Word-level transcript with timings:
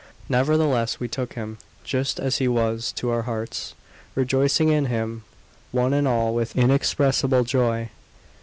Nevertheless, 0.29 0.99
we 0.99 1.07
took 1.07 1.33
him, 1.33 1.59
just 1.83 2.19
as 2.19 2.39
he 2.39 2.47
was, 2.47 2.91
to 2.93 3.11
our 3.11 3.21
hearts, 3.21 3.75
rejoicing 4.15 4.69
in 4.69 4.85
him 4.87 5.23
one 5.71 5.93
and 5.93 6.07
all 6.07 6.33
with 6.33 6.55
inexpressible 6.57 7.43
joy. 7.43 7.89